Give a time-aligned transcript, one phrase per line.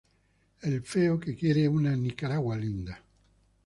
[0.61, 3.03] El feo que quiere una Nicaragua linda"".